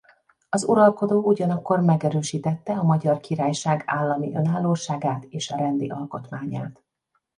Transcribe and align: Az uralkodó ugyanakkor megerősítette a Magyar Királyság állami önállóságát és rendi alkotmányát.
Az 0.49 0.63
uralkodó 0.63 1.21
ugyanakkor 1.23 1.79
megerősítette 1.79 2.73
a 2.73 2.83
Magyar 2.83 3.19
Királyság 3.19 3.83
állami 3.85 4.35
önállóságát 4.35 5.23
és 5.29 5.49
rendi 5.49 5.89
alkotmányát. 5.89 6.83